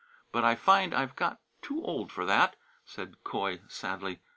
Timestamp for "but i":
0.31-0.55